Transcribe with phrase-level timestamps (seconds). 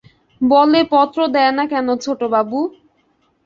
[0.41, 2.59] বলে পত্র দেয় না কেন ছোটবাবু?